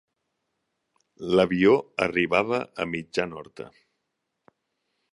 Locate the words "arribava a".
2.07-2.89